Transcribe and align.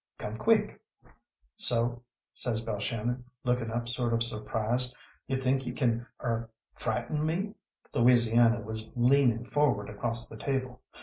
Come 0.17 0.35
quick!" 0.37 0.81
"So," 1.57 2.01
says 2.33 2.65
Balshannon, 2.65 3.23
looking 3.43 3.69
up 3.69 3.87
sort 3.87 4.13
of 4.13 4.23
surprised, 4.23 4.97
"you 5.27 5.37
think 5.37 5.67
you 5.67 5.75
can 5.75 6.07
er 6.19 6.49
frighten 6.73 7.23
me?" 7.23 7.53
Louisiana 7.93 8.61
was 8.61 8.89
leaning 8.95 9.43
forward 9.43 9.89
across 9.91 10.27
the 10.27 10.37
table. 10.37 10.81